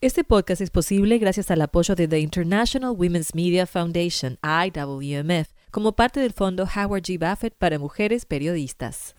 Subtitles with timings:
[0.00, 5.96] Este podcast es posible gracias al apoyo de The International Women's Media Foundation, IWMF, como
[5.96, 7.18] parte del fondo Howard G.
[7.18, 9.16] Buffett para mujeres periodistas.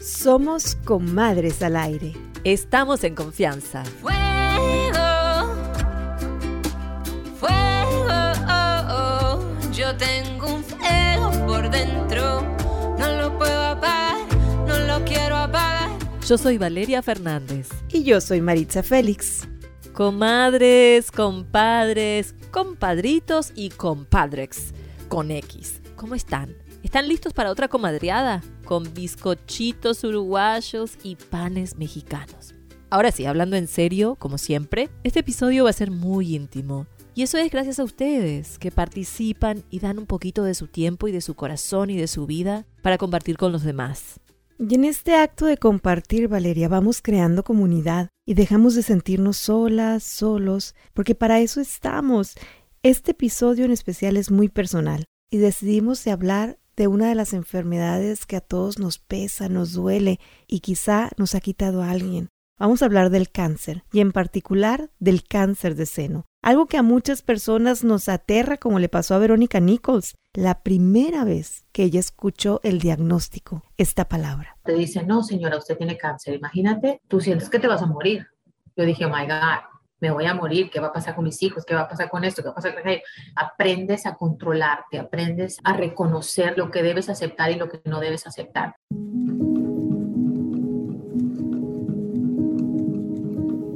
[0.00, 2.12] Somos comadres al aire.
[2.44, 3.84] Estamos en confianza.
[16.28, 17.68] Yo soy Valeria Fernández.
[17.88, 19.48] Y yo soy Maritza Félix.
[19.92, 24.72] Comadres, compadres, compadritos y compadrex
[25.08, 25.80] con X.
[25.96, 26.54] ¿Cómo están?
[26.84, 28.40] ¿Están listos para otra comadreada?
[28.64, 32.54] Con bizcochitos uruguayos y panes mexicanos.
[32.88, 36.86] Ahora sí, hablando en serio, como siempre, este episodio va a ser muy íntimo.
[37.16, 41.08] Y eso es gracias a ustedes, que participan y dan un poquito de su tiempo
[41.08, 44.20] y de su corazón y de su vida para compartir con los demás.
[44.64, 50.04] Y en este acto de compartir, Valeria, vamos creando comunidad y dejamos de sentirnos solas,
[50.04, 52.36] solos, porque para eso estamos.
[52.84, 57.32] Este episodio en especial es muy personal y decidimos de hablar de una de las
[57.32, 62.28] enfermedades que a todos nos pesa, nos duele y quizá nos ha quitado a alguien.
[62.56, 66.84] Vamos a hablar del cáncer y en particular del cáncer de seno, algo que a
[66.84, 72.00] muchas personas nos aterra como le pasó a Verónica Nichols, la primera vez que ella
[72.00, 74.56] escuchó el diagnóstico, esta palabra.
[74.64, 78.26] Te dice, no señora, usted tiene cáncer, imagínate, tú sientes que te vas a morir.
[78.74, 79.60] Yo dije, oh my God,
[80.00, 81.66] me voy a morir, ¿qué va a pasar con mis hijos?
[81.66, 82.40] ¿Qué va a pasar con esto?
[82.40, 83.02] ¿Qué va a pasar con aquello?
[83.36, 88.26] Aprendes a controlarte, aprendes a reconocer lo que debes aceptar y lo que no debes
[88.26, 88.76] aceptar.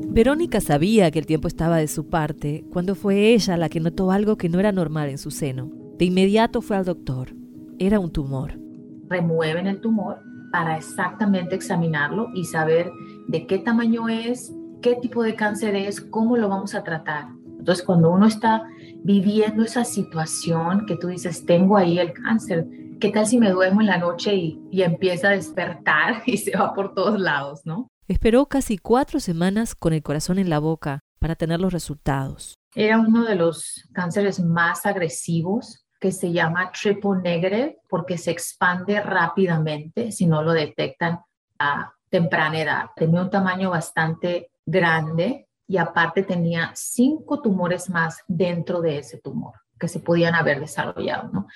[0.08, 4.10] Verónica sabía que el tiempo estaba de su parte cuando fue ella la que notó
[4.10, 5.85] algo que no era normal en su seno.
[5.98, 7.34] De inmediato fue al doctor.
[7.78, 8.60] Era un tumor.
[9.08, 10.18] Remueven el tumor
[10.52, 12.92] para exactamente examinarlo y saber
[13.28, 17.28] de qué tamaño es, qué tipo de cáncer es, cómo lo vamos a tratar.
[17.58, 18.64] Entonces, cuando uno está
[19.04, 22.66] viviendo esa situación que tú dices, tengo ahí el cáncer,
[23.00, 26.58] ¿qué tal si me duermo en la noche y, y empieza a despertar y se
[26.58, 27.88] va por todos lados, no?
[28.06, 32.56] Esperó casi cuatro semanas con el corazón en la boca para tener los resultados.
[32.74, 39.00] Era uno de los cánceres más agresivos que se llama triple negative porque se expande
[39.00, 41.20] rápidamente si no lo detectan
[41.58, 42.86] a temprana edad.
[42.94, 49.54] Tenía un tamaño bastante grande y aparte tenía cinco tumores más dentro de ese tumor
[49.78, 51.46] que se podían haber desarrollado, ¿no?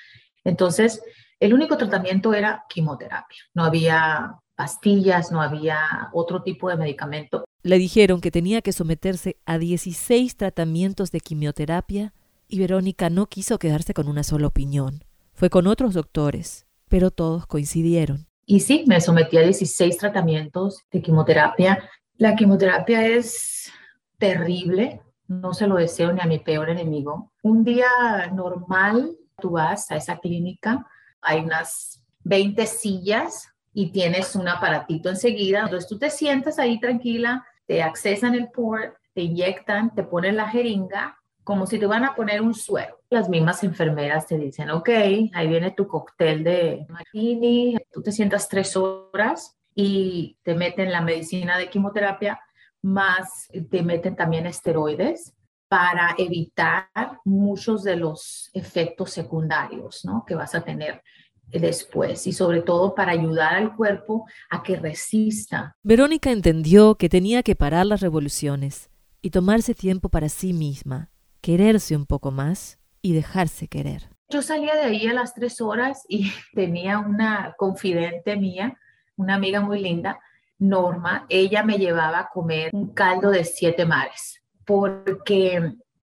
[0.45, 1.03] Entonces,
[1.39, 3.39] el único tratamiento era quimioterapia.
[3.55, 7.45] No había pastillas, no había otro tipo de medicamento.
[7.63, 12.13] Le dijeron que tenía que someterse a 16 tratamientos de quimioterapia
[12.51, 15.05] y Verónica no quiso quedarse con una sola opinión.
[15.33, 18.27] Fue con otros doctores, pero todos coincidieron.
[18.45, 21.89] Y sí, me sometí a 16 tratamientos de quimioterapia.
[22.17, 23.71] La quimioterapia es
[24.19, 27.33] terrible, no se lo deseo ni a mi peor enemigo.
[27.43, 27.87] Un día
[28.35, 30.85] normal, tú vas a esa clínica,
[31.23, 35.61] hay unas 20 sillas y tienes un aparatito enseguida.
[35.61, 40.49] Entonces tú te sientas ahí tranquila, te accesan el port, te inyectan, te ponen la
[40.49, 43.01] jeringa como si te van a poner un suero.
[43.11, 44.89] Las mismas enfermeras te dicen, ok,
[45.33, 51.01] ahí viene tu cóctel de martini, tú te sientas tres horas y te meten la
[51.01, 52.41] medicina de quimioterapia,
[52.83, 55.35] más te meten también esteroides
[55.69, 56.89] para evitar
[57.25, 60.25] muchos de los efectos secundarios ¿no?
[60.27, 61.03] que vas a tener
[61.47, 65.77] después y sobre todo para ayudar al cuerpo a que resista.
[65.83, 68.91] Verónica entendió que tenía que parar las revoluciones
[69.23, 74.11] y tomarse tiempo para sí misma, quererse un poco más y dejarse querer.
[74.29, 78.79] Yo salía de ahí a las tres horas y tenía una confidente mía,
[79.17, 80.21] una amiga muy linda,
[80.59, 85.55] Norma, ella me llevaba a comer un caldo de siete mares, porque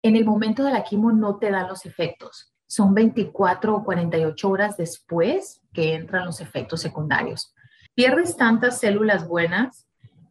[0.02, 4.48] en el momento de la quimo no te dan los efectos son 24 o 48
[4.48, 7.54] horas después que entran los efectos secundarios.
[7.94, 9.86] Pierdes tantas células buenas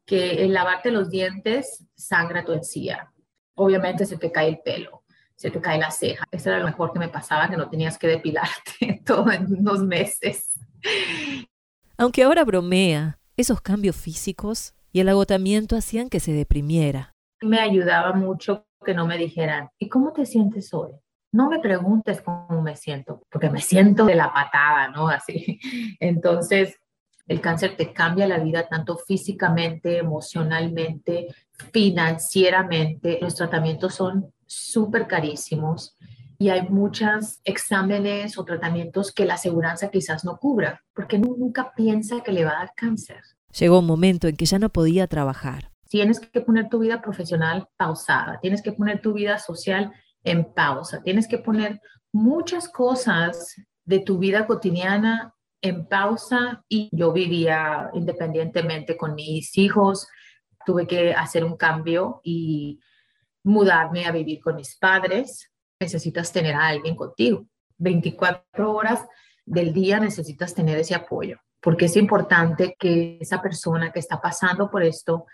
[0.07, 3.13] que el lavarte los dientes sangra tu encía.
[3.53, 5.00] Obviamente se te cae el pelo,
[5.41, 6.23] se te cae la ceja.
[6.31, 9.81] Eso era lo mejor que me pasaba, que no tenías que depilarte todo en unos
[9.81, 10.51] meses.
[11.97, 17.13] Aunque ahora bromea, esos cambios físicos y el agotamiento hacían que se deprimiera.
[17.41, 20.91] Me ayudaba mucho que no me dijeran, ¿y cómo te sientes hoy?
[21.33, 25.07] no me preguntes cómo me siento, porque me siento de la patada, ¿no?
[25.07, 25.59] Así.
[25.99, 26.77] Entonces,
[27.27, 31.27] el cáncer te cambia la vida tanto físicamente, emocionalmente,
[31.71, 33.19] financieramente.
[33.21, 35.97] Los tratamientos son súper carísimos
[36.37, 42.21] y hay muchos exámenes o tratamientos que la aseguranza quizás no cubra, porque nunca piensa
[42.21, 43.21] que le va a dar cáncer.
[43.57, 45.71] Llegó un momento en que ya no podía trabajar.
[45.87, 49.93] Tienes que poner tu vida profesional pausada, tienes que poner tu vida social
[50.23, 51.79] en pausa, tienes que poner
[52.11, 53.55] muchas cosas
[53.85, 60.07] de tu vida cotidiana en pausa y yo vivía independientemente con mis hijos,
[60.65, 62.79] tuve que hacer un cambio y
[63.43, 65.51] mudarme a vivir con mis padres.
[65.79, 67.45] Necesitas tener a alguien contigo.
[67.77, 69.05] 24 horas
[69.45, 74.69] del día necesitas tener ese apoyo, porque es importante que esa persona que está pasando
[74.69, 75.25] por esto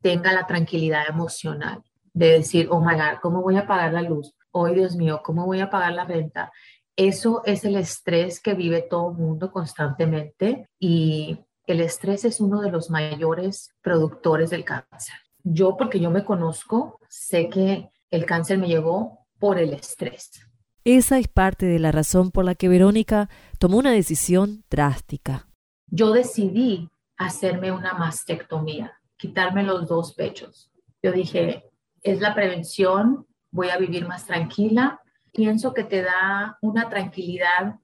[0.00, 1.82] tenga la tranquilidad emocional
[2.12, 4.34] de decir, oh my God, ¿cómo voy a pagar la luz?
[4.52, 6.52] Hoy, Dios mío, ¿cómo voy a pagar la renta?
[6.96, 12.62] Eso es el estrés que vive todo el mundo constantemente y el estrés es uno
[12.62, 15.16] de los mayores productores del cáncer.
[15.48, 20.44] Yo, porque yo me conozco, sé que el cáncer me llegó por el estrés.
[20.82, 25.46] Esa es parte de la razón por la que Verónica tomó una decisión drástica.
[25.86, 30.72] Yo decidí hacerme una mastectomía, quitarme los dos pechos.
[31.00, 31.70] Yo dije,
[32.02, 35.00] es la prevención, voy a vivir más tranquila.
[35.32, 37.76] Pienso que te da una tranquilidad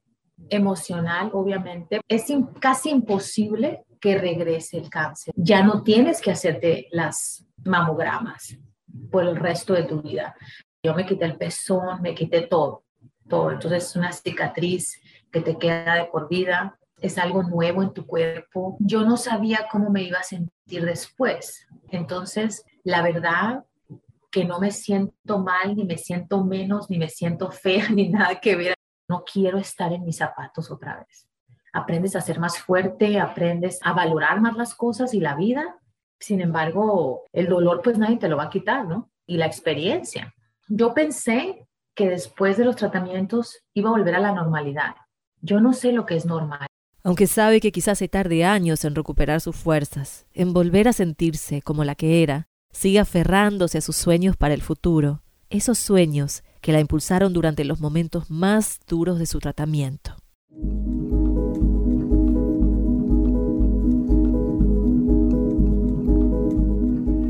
[0.48, 2.00] emocional, obviamente.
[2.08, 2.26] Es
[2.58, 5.32] casi imposible que regrese el cáncer.
[5.36, 8.58] Ya no tienes que hacerte las mamogramas
[9.10, 10.34] por el resto de tu vida.
[10.82, 12.82] Yo me quité el pezón, me quité todo
[13.32, 13.50] todo.
[13.50, 15.00] Entonces es una cicatriz
[15.30, 18.76] que te queda de por vida, es algo nuevo en tu cuerpo.
[18.78, 21.66] Yo no sabía cómo me iba a sentir después.
[21.90, 23.64] Entonces, la verdad
[24.30, 28.38] que no me siento mal, ni me siento menos, ni me siento fea, ni nada
[28.40, 28.74] que ver.
[29.08, 31.26] No quiero estar en mis zapatos otra vez.
[31.72, 35.78] Aprendes a ser más fuerte, aprendes a valorar más las cosas y la vida.
[36.18, 39.10] Sin embargo, el dolor pues nadie te lo va a quitar, ¿no?
[39.26, 40.34] Y la experiencia.
[40.68, 44.94] Yo pensé que después de los tratamientos iba a volver a la normalidad.
[45.40, 46.66] Yo no sé lo que es normal.
[47.04, 51.60] Aunque sabe que quizás se tarde años en recuperar sus fuerzas, en volver a sentirse
[51.62, 56.72] como la que era, sigue aferrándose a sus sueños para el futuro, esos sueños que
[56.72, 60.16] la impulsaron durante los momentos más duros de su tratamiento.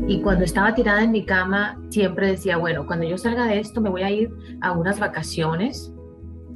[0.05, 3.79] Y cuando estaba tirada en mi cama, siempre decía, bueno, cuando yo salga de esto,
[3.79, 5.93] me voy a ir a unas vacaciones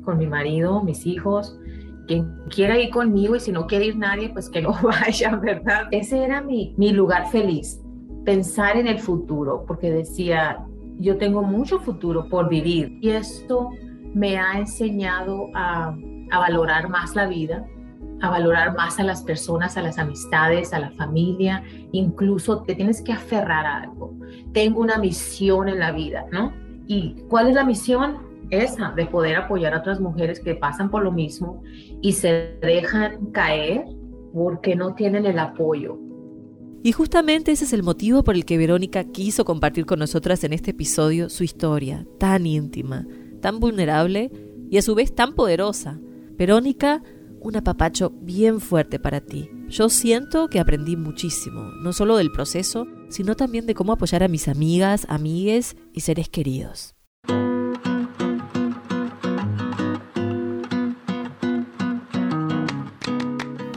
[0.03, 1.57] con mi marido, mis hijos,
[2.07, 5.87] quien quiera ir conmigo y si no quiere ir nadie, pues que no vaya, ¿verdad?
[5.91, 7.81] Ese era mi, mi lugar feliz,
[8.25, 10.65] pensar en el futuro, porque decía,
[10.99, 13.69] yo tengo mucho futuro por vivir y esto
[14.13, 15.95] me ha enseñado a,
[16.31, 17.65] a valorar más la vida,
[18.21, 23.01] a valorar más a las personas, a las amistades, a la familia, incluso te tienes
[23.01, 24.15] que aferrar a algo.
[24.53, 26.53] Tengo una misión en la vida, ¿no?
[26.87, 28.25] ¿Y cuál es la misión?
[28.49, 31.61] Esa, de poder apoyar a otras mujeres que pasan por lo mismo
[32.01, 33.83] y se dejan caer
[34.33, 35.99] porque no tienen el apoyo.
[36.83, 40.53] Y justamente ese es el motivo por el que Verónica quiso compartir con nosotras en
[40.53, 43.05] este episodio su historia, tan íntima,
[43.41, 44.31] tan vulnerable
[44.69, 45.99] y a su vez tan poderosa.
[46.37, 47.03] Verónica
[47.47, 49.49] un apapacho bien fuerte para ti.
[49.69, 54.27] Yo siento que aprendí muchísimo, no solo del proceso, sino también de cómo apoyar a
[54.27, 56.96] mis amigas, amigues y seres queridos.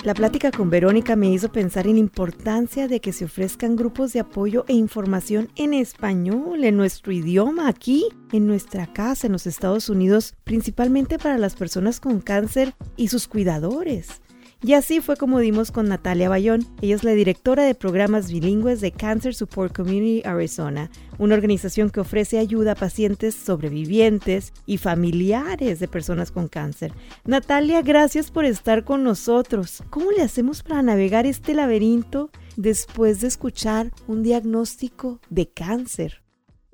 [0.03, 4.15] La plática con Verónica me hizo pensar en la importancia de que se ofrezcan grupos
[4.15, 9.47] de apoyo e información en español, en nuestro idioma, aquí, en nuestra casa, en los
[9.47, 14.23] Estados Unidos, principalmente para las personas con cáncer y sus cuidadores.
[14.63, 16.67] Y así fue como dimos con Natalia Bayón.
[16.83, 22.01] Ella es la directora de programas bilingües de Cancer Support Community Arizona, una organización que
[22.01, 26.93] ofrece ayuda a pacientes sobrevivientes y familiares de personas con cáncer.
[27.25, 29.83] Natalia, gracias por estar con nosotros.
[29.89, 36.23] ¿Cómo le hacemos para navegar este laberinto después de escuchar un diagnóstico de cáncer?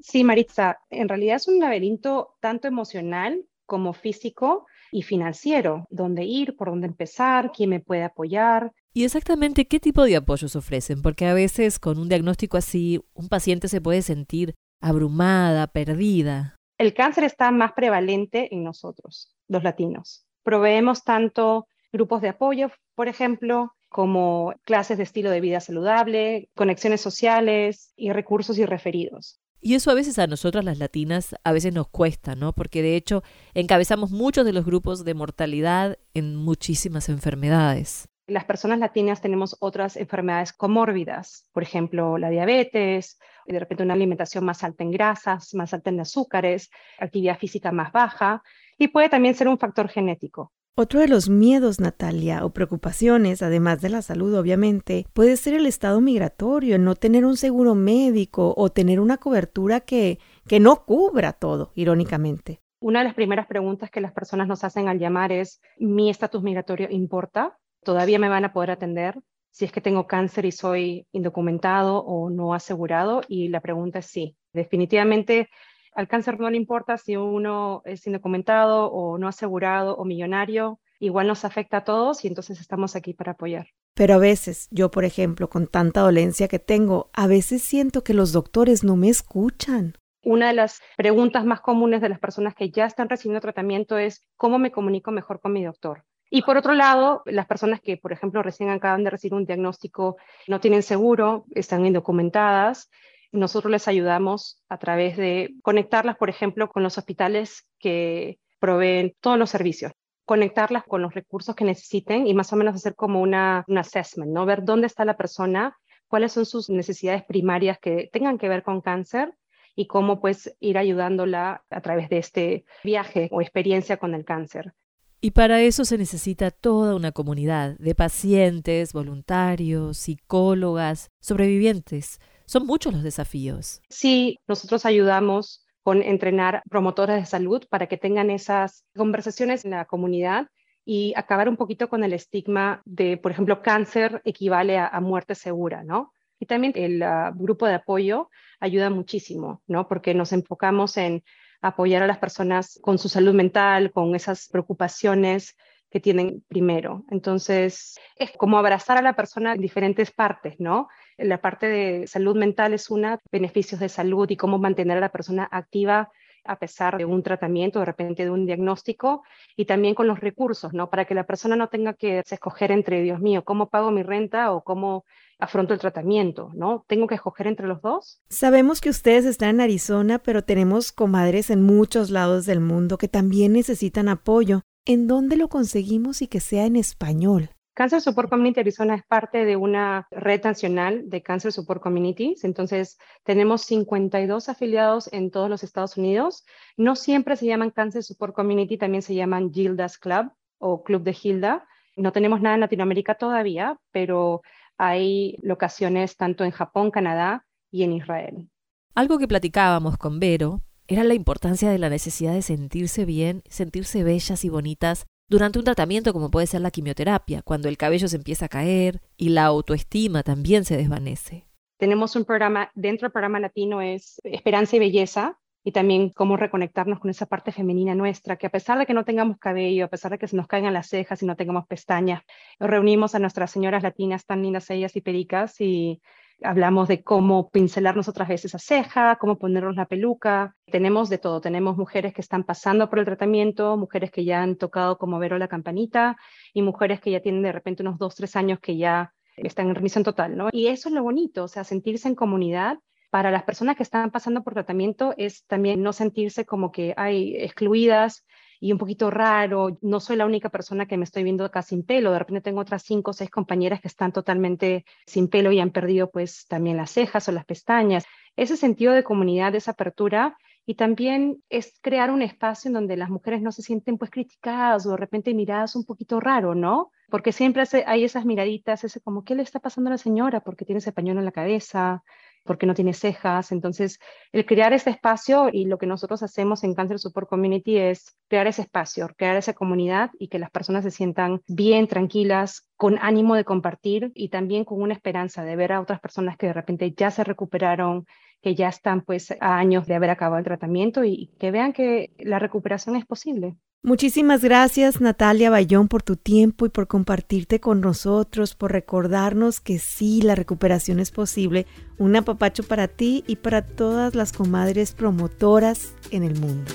[0.00, 6.56] Sí, Maritza, en realidad es un laberinto tanto emocional como físico y financiero, dónde ir,
[6.56, 8.72] por dónde empezar, quién me puede apoyar.
[8.94, 11.02] ¿Y exactamente qué tipo de apoyos ofrecen?
[11.02, 16.56] Porque a veces con un diagnóstico así, un paciente se puede sentir abrumada, perdida.
[16.78, 20.26] El cáncer está más prevalente en nosotros, los latinos.
[20.42, 27.00] Proveemos tanto grupos de apoyo, por ejemplo, como clases de estilo de vida saludable, conexiones
[27.00, 29.40] sociales y recursos y referidos.
[29.66, 32.52] Y eso a veces a nosotras las latinas a veces nos cuesta, ¿no?
[32.52, 38.08] Porque de hecho encabezamos muchos de los grupos de mortalidad en muchísimas enfermedades.
[38.28, 44.44] Las personas latinas tenemos otras enfermedades comórbidas, por ejemplo, la diabetes, de repente una alimentación
[44.44, 46.70] más alta en grasas, más alta en azúcares,
[47.00, 48.44] actividad física más baja,
[48.78, 50.52] y puede también ser un factor genético.
[50.78, 55.64] Otro de los miedos, Natalia, o preocupaciones, además de la salud, obviamente, puede ser el
[55.64, 61.32] estado migratorio, no tener un seguro médico o tener una cobertura que, que no cubra
[61.32, 62.60] todo, irónicamente.
[62.78, 66.42] Una de las primeras preguntas que las personas nos hacen al llamar es, ¿mi estatus
[66.42, 67.56] migratorio importa?
[67.82, 69.14] ¿Todavía me van a poder atender?
[69.50, 74.06] Si es que tengo cáncer y soy indocumentado o no asegurado, y la pregunta es
[74.08, 74.36] sí.
[74.52, 75.48] Definitivamente
[75.96, 81.26] al cáncer no le importa si uno es indocumentado o no asegurado o millonario, igual
[81.26, 83.68] nos afecta a todos y entonces estamos aquí para apoyar.
[83.94, 88.12] Pero a veces, yo por ejemplo, con tanta dolencia que tengo, a veces siento que
[88.12, 89.94] los doctores no me escuchan.
[90.22, 94.26] Una de las preguntas más comunes de las personas que ya están recibiendo tratamiento es
[94.36, 96.04] cómo me comunico mejor con mi doctor.
[96.28, 100.16] Y por otro lado, las personas que, por ejemplo, recién acaban de recibir un diagnóstico,
[100.48, 102.90] no tienen seguro, están indocumentadas,
[103.32, 109.38] nosotros les ayudamos a través de conectarlas, por ejemplo, con los hospitales que proveen todos
[109.38, 109.92] los servicios
[110.26, 114.32] conectarlas con los recursos que necesiten y más o menos hacer como una, un assessment,
[114.32, 114.44] ¿no?
[114.44, 115.78] Ver dónde está la persona,
[116.08, 119.32] cuáles son sus necesidades primarias que tengan que ver con cáncer
[119.76, 124.74] y cómo pues ir ayudándola a través de este viaje o experiencia con el cáncer.
[125.20, 132.92] Y para eso se necesita toda una comunidad de pacientes, voluntarios, psicólogas, sobrevivientes, son muchos
[132.92, 133.82] los desafíos.
[133.88, 139.84] Sí, nosotros ayudamos con entrenar promotoras de salud para que tengan esas conversaciones en la
[139.84, 140.48] comunidad
[140.84, 145.82] y acabar un poquito con el estigma de, por ejemplo, cáncer equivale a, muerte segura,
[145.84, 146.12] ¿no?
[146.38, 149.88] Y también el ah, grupo de apoyo ayuda muchísimo, ¿no?
[149.88, 151.24] Porque nos enfocamos en
[151.60, 155.56] apoyar a las personas con su salud mental, con esas preocupaciones
[155.90, 157.04] que tienen primero.
[157.10, 160.88] Entonces, es como abrazar a la persona en diferentes partes, ¿no?
[161.18, 165.12] La parte de salud mental es una, beneficios de salud y cómo mantener a la
[165.12, 166.10] persona activa
[166.46, 169.22] a pesar de un tratamiento, de repente de un diagnóstico,
[169.56, 170.90] y también con los recursos, ¿no?
[170.90, 174.52] Para que la persona no tenga que escoger entre, Dios mío, ¿cómo pago mi renta
[174.52, 175.04] o cómo
[175.38, 176.84] afronto el tratamiento, ¿no?
[176.86, 178.20] ¿Tengo que escoger entre los dos?
[178.28, 183.08] Sabemos que ustedes están en Arizona, pero tenemos comadres en muchos lados del mundo que
[183.08, 184.62] también necesitan apoyo.
[184.84, 187.50] ¿En dónde lo conseguimos y que sea en español?
[187.76, 192.42] Cancer Support Community Arizona es parte de una red nacional de Cancer Support Communities.
[192.44, 196.46] Entonces, tenemos 52 afiliados en todos los Estados Unidos.
[196.78, 201.12] No siempre se llaman Cancer Support Community, también se llaman Gilda's Club o Club de
[201.12, 201.68] Gilda.
[201.96, 204.40] No tenemos nada en Latinoamérica todavía, pero
[204.78, 208.48] hay locaciones tanto en Japón, Canadá y en Israel.
[208.94, 214.02] Algo que platicábamos con Vero era la importancia de la necesidad de sentirse bien, sentirse
[214.02, 218.16] bellas y bonitas durante un tratamiento como puede ser la quimioterapia, cuando el cabello se
[218.16, 221.46] empieza a caer y la autoestima también se desvanece.
[221.78, 227.00] Tenemos un programa, dentro del programa latino es Esperanza y Belleza, y también cómo reconectarnos
[227.00, 230.12] con esa parte femenina nuestra, que a pesar de que no tengamos cabello, a pesar
[230.12, 232.22] de que se nos caigan las cejas y no tengamos pestañas,
[232.60, 236.00] reunimos a nuestras señoras latinas tan lindas ellas y pericas y
[236.42, 240.54] Hablamos de cómo pincelarnos otras veces a ceja, cómo ponernos la peluca.
[240.66, 241.40] Tenemos de todo.
[241.40, 245.38] Tenemos mujeres que están pasando por el tratamiento, mujeres que ya han tocado como Vero
[245.38, 246.16] la campanita
[246.52, 249.74] y mujeres que ya tienen de repente unos dos, tres años que ya están en
[249.74, 250.48] remisión total, ¿no?
[250.52, 252.78] Y eso es lo bonito, o sea, sentirse en comunidad
[253.10, 257.36] para las personas que están pasando por tratamiento es también no sentirse como que hay
[257.36, 258.26] excluidas
[258.60, 261.82] y un poquito raro, no soy la única persona que me estoy viendo acá sin
[261.82, 265.60] pelo, de repente tengo otras cinco o seis compañeras que están totalmente sin pelo y
[265.60, 268.04] han perdido pues también las cejas o las pestañas.
[268.36, 270.36] Ese sentido de comunidad, de esa apertura
[270.66, 274.84] y también es crear un espacio en donde las mujeres no se sienten pues criticadas
[274.84, 276.90] o de repente miradas un poquito raro, ¿no?
[277.08, 280.40] Porque siempre hay esas miraditas, ese como, ¿qué le está pasando a la señora?
[280.40, 282.02] Porque tiene ese pañuelo en la cabeza,
[282.46, 283.52] porque no tiene cejas.
[283.52, 283.98] Entonces,
[284.32, 288.46] el crear ese espacio y lo que nosotros hacemos en Cancer Support Community es crear
[288.46, 293.34] ese espacio, crear esa comunidad y que las personas se sientan bien, tranquilas, con ánimo
[293.34, 296.92] de compartir y también con una esperanza de ver a otras personas que de repente
[296.96, 298.06] ya se recuperaron,
[298.40, 302.14] que ya están pues a años de haber acabado el tratamiento y que vean que
[302.18, 303.56] la recuperación es posible.
[303.86, 309.78] Muchísimas gracias Natalia Bayón por tu tiempo y por compartirte con nosotros, por recordarnos que
[309.78, 311.68] sí, la recuperación es posible.
[311.96, 316.72] Un apapacho para ti y para todas las comadres promotoras en el mundo.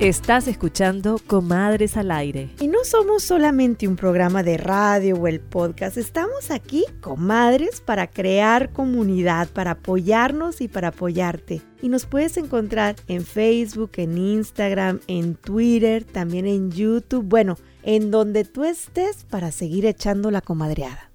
[0.00, 2.50] Estás escuchando Comadres al Aire.
[2.58, 8.08] Y no somos solamente un programa de radio o el podcast, estamos aquí, comadres, para
[8.08, 11.62] crear comunidad, para apoyarnos y para apoyarte.
[11.80, 18.10] Y nos puedes encontrar en Facebook, en Instagram, en Twitter, también en YouTube, bueno, en
[18.10, 21.12] donde tú estés para seguir echando la comadreada.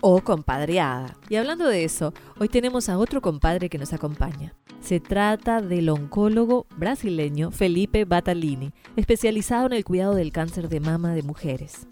[0.00, 1.16] O compadreada.
[1.28, 4.54] Y hablando de eso, hoy tenemos a otro compadre que nos acompaña.
[4.80, 11.14] Se trata del oncólogo brasileño Felipe Batalini, especializado en el cuidado del cáncer de mama
[11.14, 11.86] de mujeres.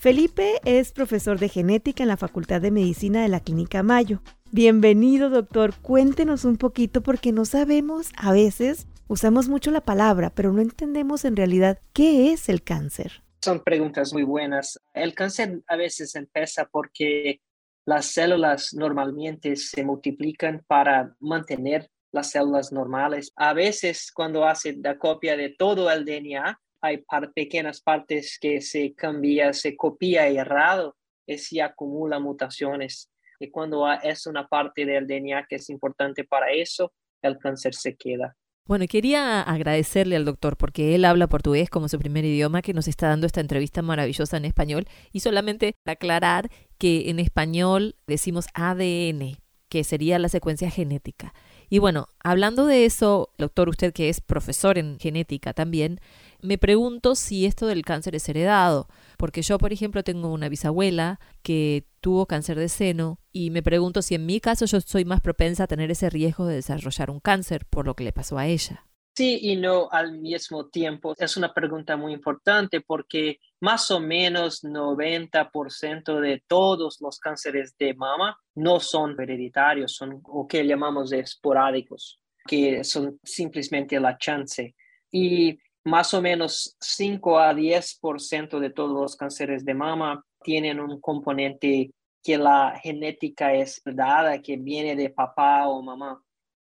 [0.00, 4.20] Felipe es profesor de genética en la Facultad de Medicina de la Clínica Mayo.
[4.50, 5.74] Bienvenido, doctor.
[5.80, 11.24] Cuéntenos un poquito porque no sabemos, a veces usamos mucho la palabra, pero no entendemos
[11.24, 13.22] en realidad qué es el cáncer.
[13.42, 14.80] Son preguntas muy buenas.
[14.92, 17.40] El cáncer a veces empieza porque
[17.84, 23.32] las células normalmente se multiplican para mantener las células normales.
[23.36, 28.94] A veces cuando hace la copia de todo el DNA, hay pequeñas partes que se
[28.94, 30.96] cambia, se copia errado
[31.26, 33.10] y se acumula mutaciones.
[33.38, 37.96] Y cuando es una parte del DNA que es importante para eso, el cáncer se
[37.96, 38.36] queda.
[38.64, 42.86] Bueno, quería agradecerle al doctor porque él habla portugués como su primer idioma, que nos
[42.86, 49.36] está dando esta entrevista maravillosa en español y solamente aclarar que en español decimos ADN,
[49.68, 51.34] que sería la secuencia genética.
[51.72, 56.00] Y bueno, hablando de eso, doctor, usted que es profesor en genética también,
[56.42, 61.18] me pregunto si esto del cáncer es heredado, porque yo, por ejemplo, tengo una bisabuela
[61.40, 65.22] que tuvo cáncer de seno y me pregunto si en mi caso yo soy más
[65.22, 68.46] propensa a tener ese riesgo de desarrollar un cáncer por lo que le pasó a
[68.46, 68.84] ella.
[69.14, 71.14] Sí y no al mismo tiempo.
[71.18, 77.92] Es una pregunta muy importante porque más o menos 90% de todos los cánceres de
[77.94, 84.74] mama no son hereditarios, son lo que llamamos esporádicos, que son simplemente la chance.
[85.10, 91.00] Y más o menos 5 a 10% de todos los cánceres de mama tienen un
[91.00, 91.90] componente
[92.22, 96.22] que la genética es dada, que viene de papá o mamá.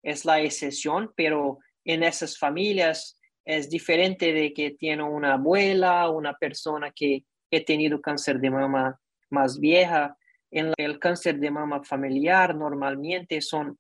[0.02, 6.34] Es la excepción, pero en esas familias es diferente de que tiene una abuela, una
[6.34, 8.98] persona que ha tenido cáncer de mama
[9.30, 10.16] más vieja.
[10.50, 13.78] En el cáncer de mama familiar normalmente son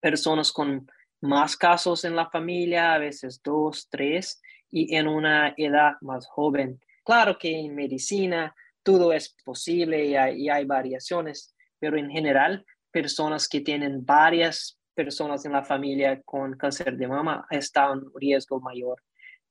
[0.00, 0.90] personas con
[1.20, 6.80] más casos en la familia, a veces dos, tres, y en una edad más joven.
[7.04, 12.64] Claro que en medicina todo es posible y hay, y hay variaciones, pero en general,
[12.90, 18.60] personas que tienen varias personas en la familia con cáncer de mama están en riesgo
[18.60, 19.02] mayor.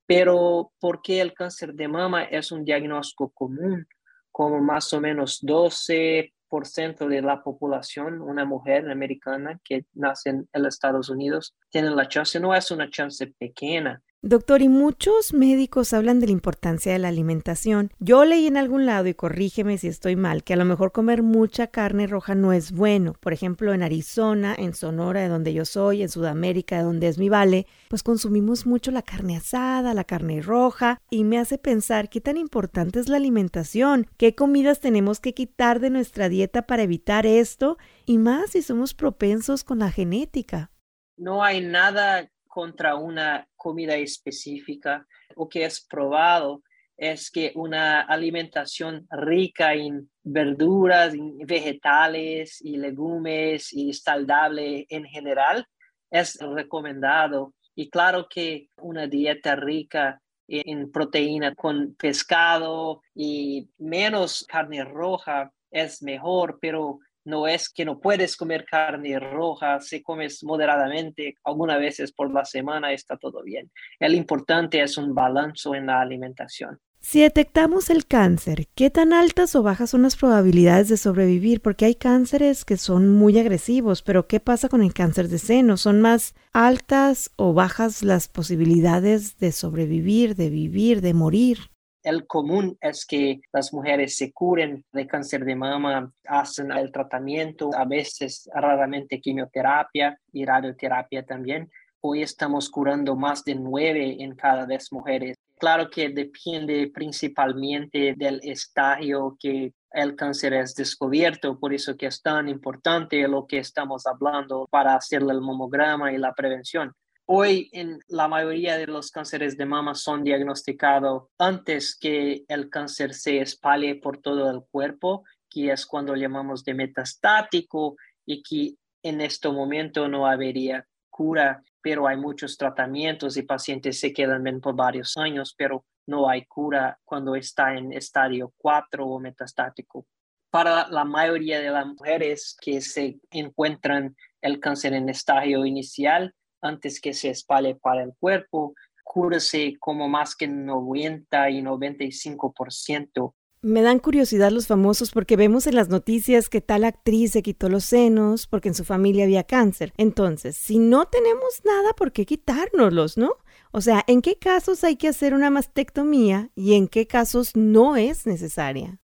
[0.08, 3.88] Pero ¿por qué el cáncer de mama es un diagnóstico común?
[4.32, 11.10] Como más o menos 12% de la población, una mujer americana que nace en Estados
[11.10, 16.26] Unidos, tiene la chance, no es una chance pequeña, Doctor, y muchos médicos hablan de
[16.26, 17.92] la importancia de la alimentación.
[18.00, 21.22] Yo leí en algún lado, y corrígeme si estoy mal, que a lo mejor comer
[21.22, 23.14] mucha carne roja no es bueno.
[23.20, 27.20] Por ejemplo, en Arizona, en Sonora, de donde yo soy, en Sudamérica, de donde es
[27.20, 32.10] mi vale, pues consumimos mucho la carne asada, la carne roja, y me hace pensar
[32.10, 36.82] qué tan importante es la alimentación, qué comidas tenemos que quitar de nuestra dieta para
[36.82, 40.72] evitar esto, y más si somos propensos con la genética.
[41.16, 45.06] No hay nada contra una comida específica.
[45.36, 46.64] Lo que es probado
[46.96, 51.14] es que una alimentación rica en verduras,
[51.46, 55.68] vegetales y legumes y saludable en general
[56.10, 57.54] es recomendado.
[57.76, 66.02] Y claro que una dieta rica en proteína con pescado y menos carne roja es
[66.02, 72.12] mejor, pero no es que no puedes comer carne roja, si comes moderadamente, algunas veces
[72.12, 73.72] por la semana está todo bien.
[74.00, 76.80] El importante es un balance en la alimentación.
[77.08, 81.62] Si detectamos el cáncer, ¿qué tan altas o bajas son las probabilidades de sobrevivir?
[81.62, 85.78] Porque hay cánceres que son muy agresivos, pero ¿qué pasa con el cáncer de seno?
[85.78, 91.60] ¿Son más altas o bajas las posibilidades de sobrevivir, de vivir, de morir?
[92.06, 97.72] El común es que las mujeres se curen de cáncer de mama, hacen el tratamiento,
[97.76, 101.70] a veces raramente quimioterapia y radioterapia también.
[102.02, 105.36] Hoy estamos curando más de nueve en cada diez mujeres.
[105.58, 112.22] Claro que depende principalmente del estadio que el cáncer es descubierto, por eso que es
[112.22, 116.94] tan importante lo que estamos hablando para hacer el mamograma y la prevención.
[117.28, 123.16] Hoy en la mayoría de los cánceres de mama son diagnosticados antes que el cáncer
[123.16, 127.96] se espalhe por todo el cuerpo, que es cuando llamamos de metastático
[128.28, 134.14] y que en este momento no habría cura, pero hay muchos tratamientos y pacientes se
[134.14, 140.06] quedan por varios años, pero no hay cura cuando está en estadio 4 o metastático.
[140.52, 147.00] Para la mayoría de las mujeres que se encuentran el cáncer en estadio inicial, antes
[147.00, 148.74] que se espalhe para el cuerpo,
[149.04, 153.34] cúrese como más que 90 y 95%.
[153.62, 157.68] Me dan curiosidad los famosos porque vemos en las noticias que tal actriz se quitó
[157.68, 159.92] los senos porque en su familia había cáncer.
[159.98, 163.32] Entonces, si no tenemos nada, ¿por qué quitárnoslos, no?
[163.72, 167.96] O sea, ¿en qué casos hay que hacer una mastectomía y en qué casos no
[167.96, 169.00] es necesaria?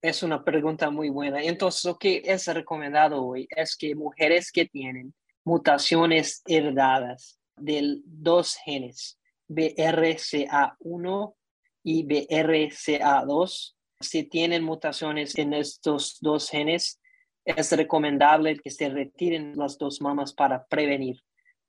[0.00, 1.42] Es una pregunta muy buena.
[1.42, 5.12] Entonces, lo que es recomendado hoy es que mujeres que tienen
[5.48, 11.34] mutaciones heredadas de dos genes, BRCA1
[11.82, 17.00] y BRCA2, si tienen mutaciones en estos dos genes,
[17.46, 21.16] es recomendable que se retiren las dos mamas para prevenir,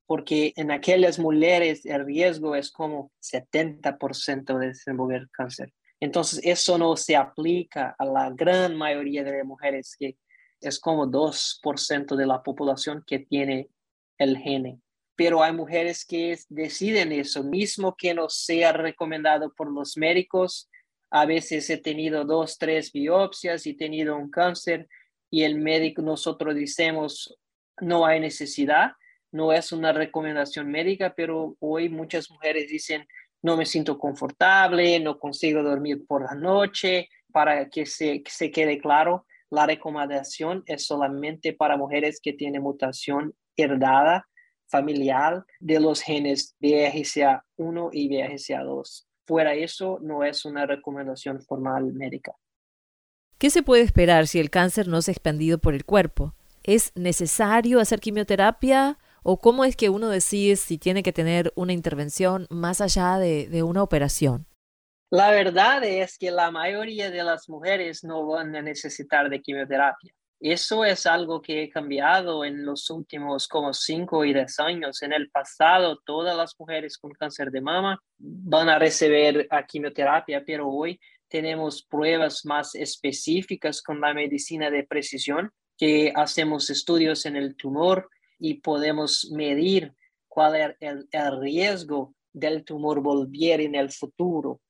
[0.05, 5.71] porque en aquellas mujeres el riesgo es como 70% de desenvolver cáncer.
[6.01, 10.17] Entonces, eso no se aplica a la gran mayoría de mujeres, que
[10.62, 13.69] es como 2% de la población que tiene
[14.17, 14.80] el gene.
[15.15, 20.69] Pero hay mujeres que deciden eso, mismo que no sea recomendado por los médicos,
[21.12, 24.88] a veces he tenido dos, tres biopsias y he tenido un cáncer
[25.32, 27.38] y el médico, nosotros decimos,
[27.82, 28.93] no hay necesidad,
[29.32, 33.08] no es una recomendación médica, pero hoy muchas mujeres dicen,
[33.41, 38.52] no me siento confortable, no consigo dormir por la noche, para que se, que se
[38.52, 44.27] quede claro, la recomendación es solamente para mujeres que tienen mutación heredada
[44.67, 52.33] familiar de los genes BRCA1 y BRCA2 fuera eso, no es una recomendación formal médica.
[53.38, 56.33] ¿Qué se puede esperar si el cáncer no se ha expandido por el cuerpo?
[56.63, 58.97] ¿Es necesario hacer quimioterapia?
[59.21, 63.47] ¿O cómo es que uno decide si tiene que tener una intervención más allá de,
[63.47, 64.47] de una operación?
[65.12, 70.13] La verdad es que la mayoría de las mujeres no van a necesitar de quimioterapia.
[70.39, 75.02] Eso es algo que ha cambiado en los últimos como 5 y 10 años.
[75.02, 80.69] En el pasado, todas las mujeres con cáncer de mama van a recibir quimioterapia, pero
[80.69, 87.56] hoy tenemos pruebas más específicas con la medicina de precisión, que hacemos estudios en el
[87.56, 89.93] tumor y podemos medir
[90.28, 94.62] cuál es el, el riesgo del tumor volver en el futuro.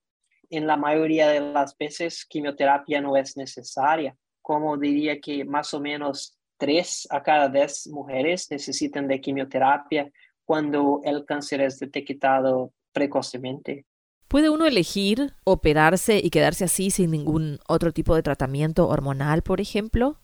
[0.49, 4.15] En la mayoría de las veces, quimioterapia no es necesaria
[4.49, 10.11] como diría que más o menos tres a cada diez mujeres necesitan de quimioterapia
[10.43, 13.85] cuando el cáncer es detectado precocemente.
[14.27, 19.61] ¿Puede uno elegir operarse y quedarse así sin ningún otro tipo de tratamiento hormonal, por
[19.61, 20.19] ejemplo?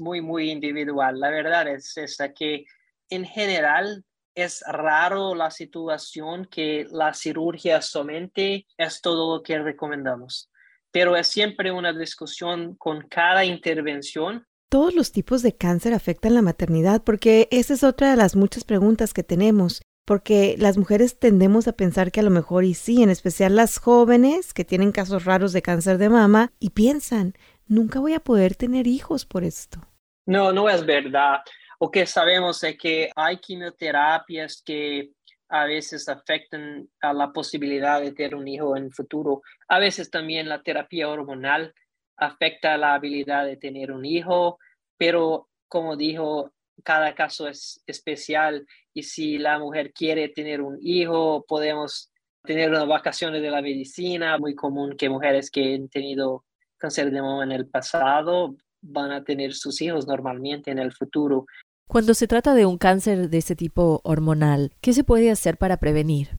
[0.00, 1.20] Muy, muy individual.
[1.20, 2.64] La verdad es esta que
[3.08, 4.04] en general
[4.42, 10.50] es raro la situación que la cirugía solamente es todo lo que recomendamos
[10.92, 14.46] pero es siempre una discusión con cada intervención.
[14.68, 18.64] Todos los tipos de cáncer afectan la maternidad porque esa es otra de las muchas
[18.64, 23.02] preguntas que tenemos, porque las mujeres tendemos a pensar que a lo mejor y sí,
[23.02, 27.34] en especial las jóvenes que tienen casos raros de cáncer de mama y piensan,
[27.66, 29.80] nunca voy a poder tener hijos por esto.
[30.26, 31.40] No, no es verdad.
[31.80, 35.12] Lo que sabemos es que hay quimioterapias que
[35.48, 39.42] a veces afectan a la posibilidad de tener un hijo en el futuro.
[39.66, 41.74] A veces también la terapia hormonal
[42.16, 44.58] afecta la habilidad de tener un hijo,
[44.98, 46.52] pero como dijo,
[46.84, 52.12] cada caso es especial y si la mujer quiere tener un hijo, podemos
[52.44, 54.36] tener unas vacaciones de la medicina.
[54.38, 56.44] Muy común que mujeres que han tenido
[56.76, 61.46] cáncer de mama en el pasado van a tener sus hijos normalmente en el futuro.
[61.90, 65.78] Cuando se trata de un cáncer de ese tipo hormonal, ¿qué se puede hacer para
[65.78, 66.36] prevenir?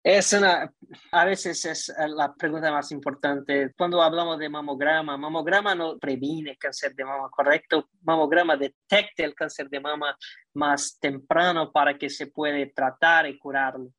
[0.00, 0.72] Es una,
[1.10, 3.72] a veces es eh, la pregunta más importante.
[3.76, 7.88] Cuando hablamos de mamograma, mamograma no previene cáncer de mama, correcto.
[8.02, 10.16] Mamograma detecta el cáncer de mama
[10.54, 13.92] más temprano para que se puede tratar y curarlo.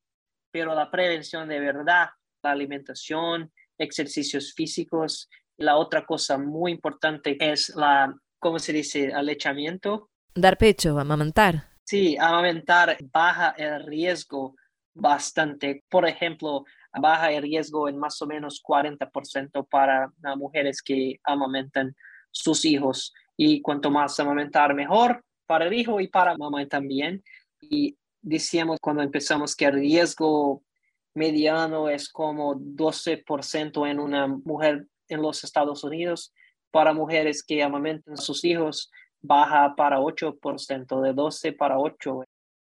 [0.51, 2.11] Pero la prevención de verdad,
[2.41, 9.11] la alimentación, ejercicios físicos, la otra cosa muy importante es la, ¿cómo se dice?
[9.11, 11.67] Alechamiento Dar pecho, amamantar.
[11.83, 14.55] Sí, amamentar baja el riesgo
[14.93, 15.83] bastante.
[15.89, 21.95] Por ejemplo, baja el riesgo en más o menos 40% para mujeres que amamentan
[22.31, 23.13] sus hijos.
[23.35, 27.23] Y cuanto más amamentar, mejor para el hijo y para mamá también.
[27.59, 30.63] Y decíamos cuando empezamos que el riesgo
[31.13, 36.33] mediano es como 12% en una mujer en los Estados Unidos.
[36.71, 38.89] Para mujeres que amamentan sus hijos,
[39.23, 42.23] baja para 8%, de 12 para 8.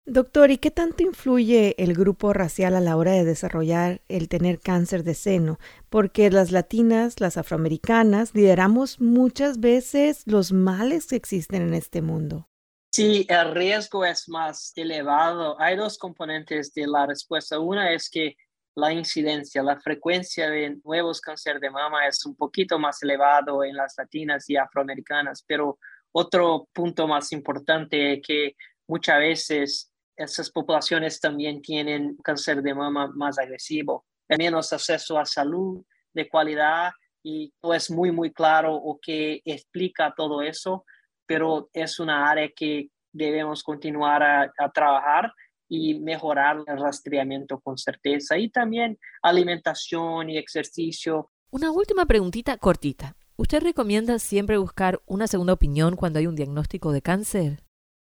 [0.04, 4.58] Doctor, ¿y qué tanto influye el grupo racial a la hora de desarrollar el tener
[4.58, 5.58] cáncer de seno?
[5.90, 12.48] Porque las latinas, las afroamericanas, lideramos muchas veces los males que existen en este mundo.
[12.92, 15.58] Sí, el riesgo es más elevado.
[15.60, 17.60] Hay dos componentes de la respuesta.
[17.60, 18.36] Una es que
[18.74, 23.76] la incidencia, la frecuencia de nuevos cáncer de mama es un poquito más elevado en
[23.76, 25.78] las latinas y afroamericanas, pero
[26.12, 33.10] otro punto más importante es que muchas veces esas poblaciones también tienen cáncer de mama
[33.14, 38.98] más agresivo, menos acceso a salud de calidad y no es muy, muy claro o
[39.00, 40.84] que explica todo eso,
[41.26, 45.32] pero es una área que debemos continuar a, a trabajar
[45.68, 51.30] y mejorar el rastreamiento con certeza y también alimentación y ejercicio.
[51.50, 53.14] Una última preguntita cortita.
[53.42, 57.64] ¿Usted recomienda siempre buscar una segunda opinión cuando hay un diagnóstico de cáncer?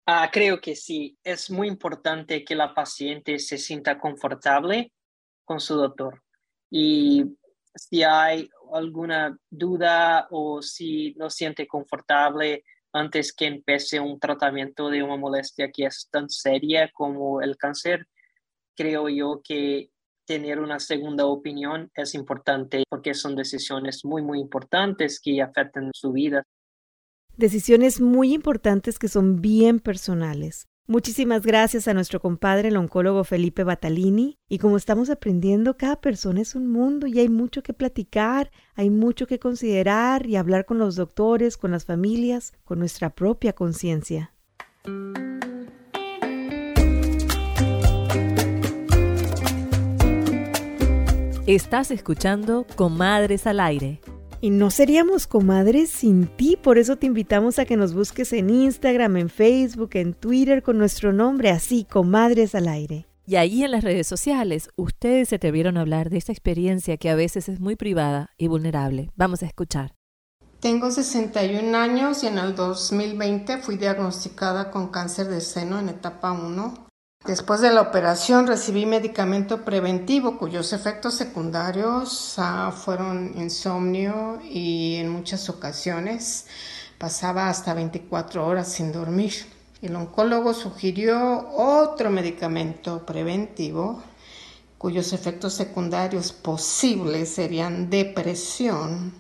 [0.05, 1.17] Ah, creo que sí.
[1.25, 4.93] Es muy importante que la paciente se sienta confortable
[5.47, 6.23] con su doctor.
[6.69, 7.25] Y
[7.75, 15.03] si hay alguna duda o si no siente confortable, antes que empiece un tratamiento de
[15.03, 18.07] una molestia que es tan seria como el cáncer,
[18.77, 19.92] creo yo que
[20.27, 26.13] tener una segunda opinión es importante porque son decisiones muy, muy importantes que afectan su
[26.13, 26.45] vida.
[27.37, 30.67] Decisiones muy importantes que son bien personales.
[30.89, 34.37] Muchísimas gracias a nuestro compadre el oncólogo Felipe Batalini.
[34.49, 38.91] Y como estamos aprendiendo, cada persona es un mundo y hay mucho que platicar, hay
[38.91, 44.35] mucho que considerar y hablar con los doctores, con las familias, con nuestra propia conciencia.
[51.55, 54.01] Estás escuchando Comadres al Aire
[54.41, 58.49] y no seríamos comadres sin ti, por eso te invitamos a que nos busques en
[58.49, 63.07] Instagram, en Facebook, en Twitter con nuestro nombre, así, Comadres al Aire.
[63.27, 67.11] Y ahí en las redes sociales, ustedes se atrevieron a hablar de esta experiencia que
[67.11, 69.11] a veces es muy privada y vulnerable.
[69.15, 69.95] Vamos a escuchar.
[70.59, 76.33] Tengo 61 años y en el 2020 fui diagnosticada con cáncer de seno en etapa
[76.33, 76.92] 1.
[77.27, 85.09] Después de la operación recibí medicamento preventivo cuyos efectos secundarios ah, fueron insomnio y en
[85.09, 86.47] muchas ocasiones
[86.99, 89.35] pasaba hasta 24 horas sin dormir.
[89.83, 94.03] El oncólogo sugirió otro medicamento preventivo
[94.77, 99.15] cuyos efectos secundarios posibles serían depresión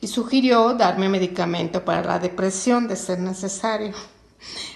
[0.00, 3.94] y sugirió darme medicamento para la depresión de ser necesario.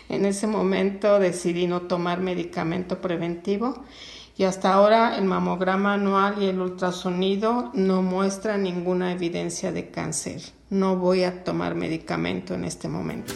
[0.09, 3.85] En ese momento decidí no tomar medicamento preventivo
[4.37, 10.41] y hasta ahora el mamograma anual y el ultrasonido no muestran ninguna evidencia de cáncer.
[10.71, 13.35] No voy a tomar medicamento en este momento.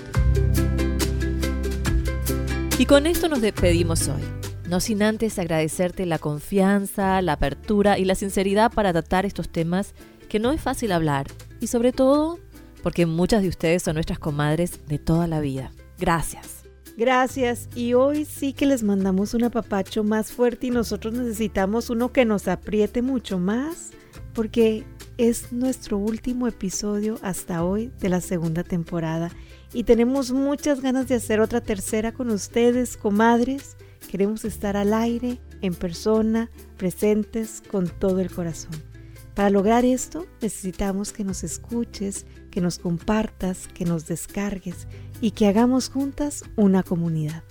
[2.78, 4.22] Y con esto nos despedimos hoy.
[4.68, 9.94] No sin antes agradecerte la confianza, la apertura y la sinceridad para tratar estos temas
[10.28, 11.26] que no es fácil hablar
[11.60, 12.38] y sobre todo
[12.82, 15.70] porque muchas de ustedes son nuestras comadres de toda la vida.
[15.98, 16.64] Gracias.
[16.96, 17.68] Gracias.
[17.74, 22.24] Y hoy sí que les mandamos un apapacho más fuerte y nosotros necesitamos uno que
[22.24, 23.90] nos apriete mucho más
[24.32, 24.84] porque
[25.16, 29.30] es nuestro último episodio hasta hoy de la segunda temporada
[29.72, 33.76] y tenemos muchas ganas de hacer otra tercera con ustedes, comadres.
[34.08, 38.93] Queremos estar al aire, en persona, presentes con todo el corazón.
[39.34, 44.86] Para lograr esto necesitamos que nos escuches, que nos compartas, que nos descargues
[45.20, 47.42] y que hagamos juntas una comunidad.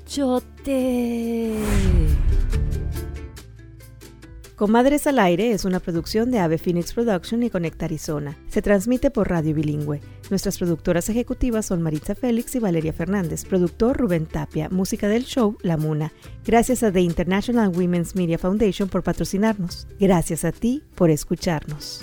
[4.58, 8.36] Comadres al Aire es una producción de Ave Phoenix Production y Conecta Arizona.
[8.48, 10.00] Se transmite por radio bilingüe.
[10.30, 13.44] Nuestras productoras ejecutivas son Maritza Félix y Valeria Fernández.
[13.44, 14.68] Productor Rubén Tapia.
[14.68, 16.12] Música del show La Muna.
[16.44, 19.86] Gracias a The International Women's Media Foundation por patrocinarnos.
[20.00, 22.00] Gracias a ti por escucharnos.